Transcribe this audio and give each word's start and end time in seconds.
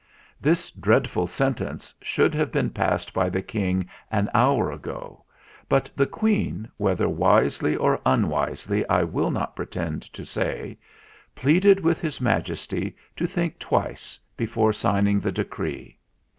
This 0.41 0.71
dreadful 0.71 1.27
sentence 1.27 1.93
should 2.01 2.33
have 2.33 2.51
been 2.51 2.71
passed 2.71 3.13
by 3.13 3.29
the 3.29 3.43
King 3.43 3.87
an 4.09 4.31
hour 4.33 4.71
ago; 4.71 5.25
but 5.69 5.91
the 5.95 6.07
Queen, 6.07 6.67
whether 6.77 7.07
wisely 7.07 7.75
or 7.75 8.01
un 8.03 8.27
wisely 8.27 8.83
I 8.89 9.03
will 9.03 9.29
not 9.29 9.55
pretend 9.55 10.01
to 10.13 10.25
say, 10.25 10.79
pleaded 11.35 11.81
with 11.81 12.01
His 12.01 12.19
Majesty 12.19 12.95
to 13.15 13.27
think 13.27 13.59
twice 13.59 14.17
before 14.35 14.73
signing 14.73 15.19
the 15.19 15.31
decree. 15.31 15.99